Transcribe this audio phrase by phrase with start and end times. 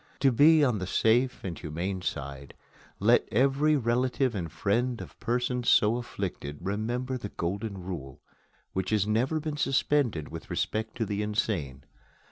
[0.21, 2.55] To be on the safe and humane side,
[2.99, 8.19] let every relative and friend of persons so afflicted remember the Golden Rule,
[8.73, 11.83] which has never been suspended with respect to the insane.